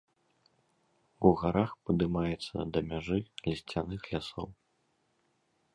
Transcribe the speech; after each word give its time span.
У 1.29 1.31
гарах 1.41 1.75
падымаецца 1.89 2.57
да 2.77 2.85
мяжы 2.89 3.17
лісцяных 3.53 4.01
лясоў. 4.15 4.47